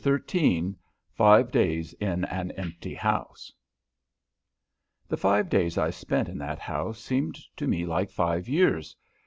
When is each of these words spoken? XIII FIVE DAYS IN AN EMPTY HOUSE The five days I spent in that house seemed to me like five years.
XIII 0.03 0.73
FIVE 1.11 1.51
DAYS 1.51 1.93
IN 1.99 2.25
AN 2.25 2.49
EMPTY 2.57 2.95
HOUSE 2.95 3.53
The 5.07 5.15
five 5.17 5.47
days 5.47 5.77
I 5.77 5.91
spent 5.91 6.27
in 6.27 6.39
that 6.39 6.57
house 6.57 6.99
seemed 6.99 7.37
to 7.57 7.67
me 7.67 7.85
like 7.85 8.09
five 8.09 8.49
years. 8.49 8.95